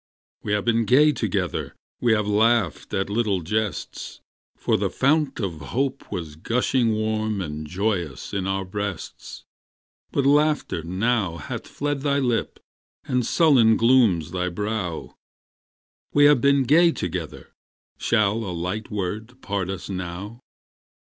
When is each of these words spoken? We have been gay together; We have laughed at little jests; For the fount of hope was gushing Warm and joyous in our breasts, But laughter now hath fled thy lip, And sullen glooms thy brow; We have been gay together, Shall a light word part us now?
We 0.41 0.53
have 0.53 0.65
been 0.65 0.85
gay 0.85 1.11
together; 1.11 1.75
We 1.99 2.13
have 2.13 2.25
laughed 2.27 2.91
at 2.91 3.07
little 3.07 3.41
jests; 3.41 4.19
For 4.57 4.75
the 4.75 4.89
fount 4.89 5.39
of 5.39 5.59
hope 5.59 6.11
was 6.11 6.35
gushing 6.35 6.93
Warm 6.93 7.39
and 7.39 7.67
joyous 7.67 8.33
in 8.33 8.47
our 8.47 8.65
breasts, 8.65 9.43
But 10.11 10.25
laughter 10.25 10.81
now 10.81 11.37
hath 11.37 11.67
fled 11.67 12.01
thy 12.01 12.17
lip, 12.17 12.57
And 13.03 13.23
sullen 13.23 13.77
glooms 13.77 14.31
thy 14.31 14.49
brow; 14.49 15.13
We 16.15 16.25
have 16.25 16.41
been 16.41 16.63
gay 16.63 16.91
together, 16.93 17.53
Shall 17.99 18.37
a 18.37 18.49
light 18.57 18.89
word 18.89 19.39
part 19.43 19.69
us 19.69 19.87
now? 19.87 20.39